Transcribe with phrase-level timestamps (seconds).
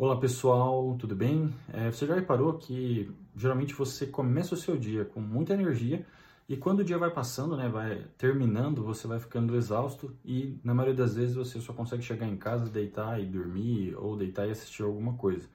[0.00, 1.52] Olá pessoal, tudo bem?
[1.72, 6.06] É, você já reparou que geralmente você começa o seu dia com muita energia
[6.48, 10.72] e quando o dia vai passando, né, vai terminando, você vai ficando exausto e na
[10.72, 14.52] maioria das vezes você só consegue chegar em casa, deitar e dormir ou deitar e
[14.52, 15.48] assistir alguma coisa.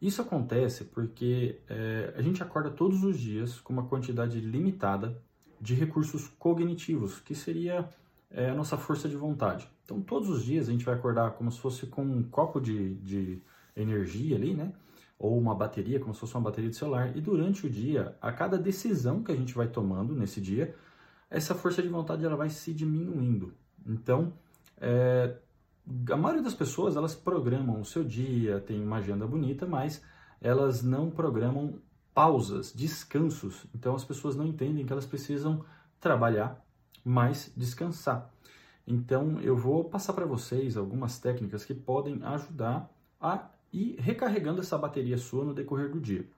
[0.00, 5.20] Isso acontece porque é, a gente acorda todos os dias com uma quantidade limitada
[5.60, 7.86] de recursos cognitivos, que seria
[8.30, 9.68] é, a nossa força de vontade.
[9.84, 12.94] Então, todos os dias a gente vai acordar como se fosse com um copo de,
[12.94, 13.42] de
[13.80, 14.72] energia ali, né?
[15.18, 17.16] Ou uma bateria, como se fosse uma bateria de celular.
[17.16, 20.74] E durante o dia, a cada decisão que a gente vai tomando nesse dia,
[21.30, 23.52] essa força de vontade ela vai se diminuindo.
[23.86, 24.32] Então,
[24.80, 25.36] é,
[26.10, 30.02] a maioria das pessoas elas programam o seu dia, tem uma agenda bonita, mas
[30.40, 31.80] elas não programam
[32.14, 33.66] pausas, descansos.
[33.74, 35.64] Então as pessoas não entendem que elas precisam
[36.00, 36.62] trabalhar,
[37.04, 38.30] mas descansar.
[38.86, 42.90] Então eu vou passar para vocês algumas técnicas que podem ajudar
[43.20, 46.28] a e recarregando essa bateria sua no decorrer do dia.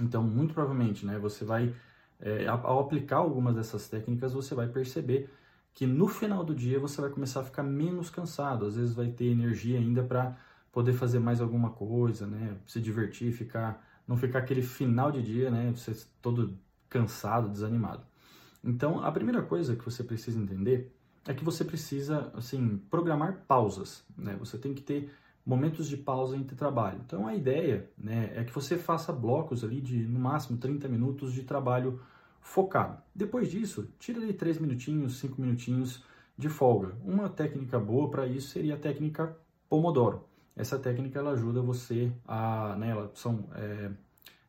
[0.00, 1.74] Então, muito provavelmente, né, você vai,
[2.20, 5.30] é, ao aplicar algumas dessas técnicas, você vai perceber
[5.72, 9.08] que no final do dia você vai começar a ficar menos cansado, às vezes vai
[9.08, 10.36] ter energia ainda para
[10.72, 15.50] poder fazer mais alguma coisa, né, se divertir, ficar, não ficar aquele final de dia,
[15.50, 18.04] né, você todo cansado, desanimado.
[18.62, 20.94] Então, a primeira coisa que você precisa entender
[21.26, 24.36] é que você precisa, assim, programar pausas, né?
[24.38, 25.12] Você tem que ter
[25.44, 27.00] momentos de pausa entre trabalho.
[27.04, 31.32] Então a ideia né, é que você faça blocos ali de no máximo 30 minutos
[31.32, 32.00] de trabalho
[32.40, 32.98] focado.
[33.14, 36.04] Depois disso, tira ali 3 minutinhos, 5 minutinhos
[36.36, 36.94] de folga.
[37.04, 39.36] Uma técnica boa para isso seria a técnica
[39.68, 40.24] Pomodoro.
[40.56, 42.76] Essa técnica ela ajuda você a.
[42.76, 43.90] Né, ela são é,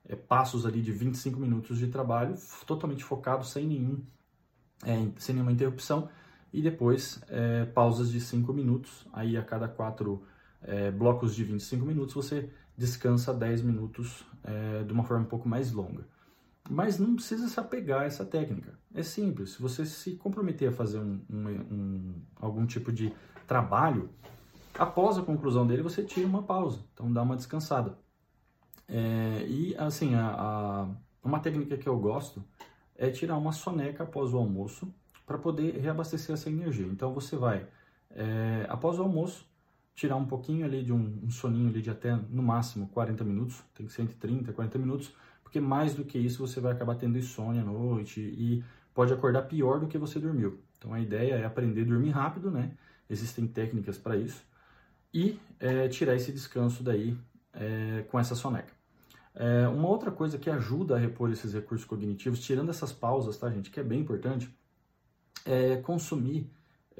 [0.10, 4.04] é, passos ali de 25 minutos de trabalho totalmente focado, sem, nenhum,
[4.84, 6.10] é, sem nenhuma interrupção.
[6.52, 10.22] E depois é, pausas de 5 minutos, aí a cada 4
[10.64, 15.48] é, blocos de 25 minutos, você descansa 10 minutos é, de uma forma um pouco
[15.48, 16.06] mais longa.
[16.70, 18.80] Mas não precisa se apegar a essa técnica.
[18.94, 19.52] É simples.
[19.52, 23.14] Se você se comprometer a fazer um, um, um, algum tipo de
[23.48, 24.10] trabalho,
[24.78, 26.80] após a conclusão dele, você tira uma pausa.
[26.94, 27.98] Então, dá uma descansada.
[28.88, 30.88] É, e, assim, a, a,
[31.24, 32.44] uma técnica que eu gosto
[32.96, 34.94] é tirar uma soneca após o almoço
[35.26, 36.86] para poder reabastecer essa energia.
[36.86, 37.68] Então, você vai,
[38.12, 39.46] é, após o almoço,
[40.02, 43.64] tirar um pouquinho ali de um, um, soninho ali de até no máximo 40 minutos,
[43.76, 45.14] tem que ser entre 30 e 40 minutos,
[45.44, 48.64] porque mais do que isso você vai acabar tendo insônia à noite e
[48.96, 50.60] pode acordar pior do que você dormiu.
[50.76, 52.72] Então a ideia é aprender a dormir rápido, né?
[53.08, 54.44] Existem técnicas para isso
[55.14, 57.16] e é, tirar esse descanso daí
[57.54, 58.74] é, com essa soneca.
[59.36, 63.52] É, uma outra coisa que ajuda a repor esses recursos cognitivos, tirando essas pausas, tá,
[63.52, 64.50] gente, que é bem importante,
[65.46, 66.50] é consumir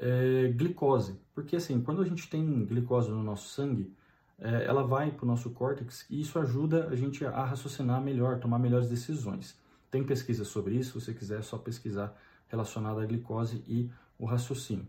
[0.02, 1.18] é, glicose.
[1.32, 3.94] Porque assim, quando a gente tem glicose no nosso sangue,
[4.38, 8.40] é, ela vai para o nosso córtex e isso ajuda a gente a raciocinar melhor,
[8.40, 9.56] tomar melhores decisões.
[9.90, 12.16] Tem pesquisa sobre isso, se você quiser é só pesquisar
[12.48, 14.86] relacionada à glicose e o raciocínio.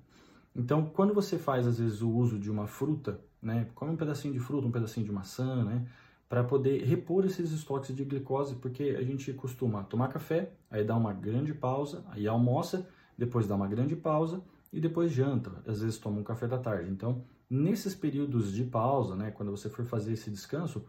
[0.55, 4.33] Então, quando você faz às vezes o uso de uma fruta, né, come um pedacinho
[4.33, 5.85] de fruta, um pedacinho de maçã, né,
[6.27, 10.95] para poder repor esses estoques de glicose, porque a gente costuma tomar café, aí dá
[10.95, 12.87] uma grande pausa, aí almoça,
[13.17, 14.41] depois dá uma grande pausa
[14.73, 16.89] e depois janta, às vezes toma um café da tarde.
[16.89, 20.83] Então, nesses períodos de pausa, né, quando você for fazer esse descanso,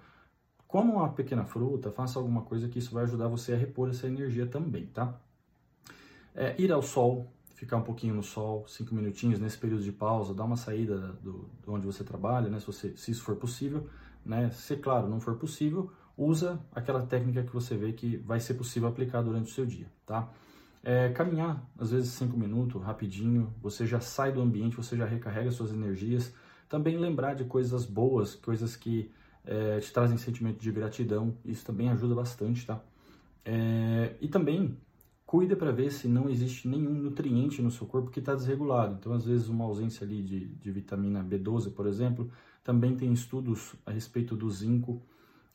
[0.66, 4.06] coma uma pequena fruta, faça alguma coisa que isso vai ajudar você a repor essa
[4.06, 5.14] energia também, tá?
[6.34, 10.34] É, ir ao sol, ficar um pouquinho no sol, cinco minutinhos nesse período de pausa,
[10.34, 13.86] dar uma saída do, do onde você trabalha, né, se, você, se isso for possível,
[14.24, 14.50] né?
[14.50, 18.88] Se claro não for possível, usa aquela técnica que você vê que vai ser possível
[18.88, 20.32] aplicar durante o seu dia, tá?
[20.84, 25.50] É, caminhar, às vezes cinco minutos, rapidinho, você já sai do ambiente, você já recarrega
[25.50, 26.32] suas energias.
[26.68, 29.10] Também lembrar de coisas boas, coisas que
[29.46, 32.82] é, te trazem sentimento de gratidão, isso também ajuda bastante, tá?
[33.44, 34.76] É, e também
[35.26, 38.96] cuida para ver se não existe nenhum nutriente no seu corpo que está desregulado.
[38.98, 42.30] Então, às vezes, uma ausência ali de, de vitamina B12, por exemplo,
[42.62, 45.02] também tem estudos a respeito do zinco.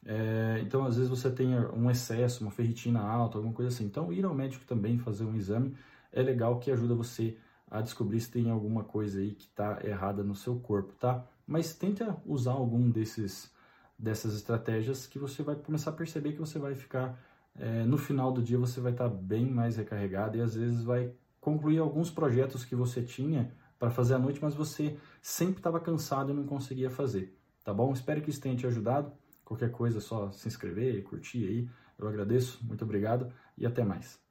[0.05, 3.85] É, então, às vezes você tem um excesso, uma ferritina alta, alguma coisa assim.
[3.85, 5.75] Então, ir ao médico também fazer um exame
[6.11, 7.37] é legal que ajuda você
[7.69, 11.23] a descobrir se tem alguma coisa aí que está errada no seu corpo, tá?
[11.45, 13.51] Mas tenta usar algum desses
[13.97, 17.19] dessas estratégias que você vai começar a perceber que você vai ficar
[17.57, 20.83] é, no final do dia você vai estar tá bem mais recarregado e às vezes
[20.83, 21.11] vai
[21.41, 26.31] concluir alguns projetos que você tinha para fazer à noite, mas você sempre estava cansado
[26.31, 27.91] e não conseguia fazer, tá bom?
[27.91, 29.11] Espero que isso tenha te ajudado.
[29.49, 31.67] Qualquer coisa é só se inscrever, curtir aí.
[31.97, 34.28] Eu agradeço, muito obrigado e até mais.